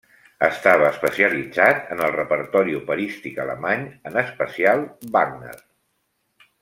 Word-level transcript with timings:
Estava 0.45 0.85
especialitzat 0.93 1.91
en 1.95 2.01
el 2.07 2.15
repertori 2.15 2.73
operístic 2.79 3.37
alemany, 3.45 3.85
en 4.13 4.19
especial 4.23 4.83
Wagner. 5.19 5.55